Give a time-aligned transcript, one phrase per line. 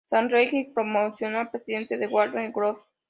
[0.07, 2.79] Sam Register, promovido a presidente de Warner Bros.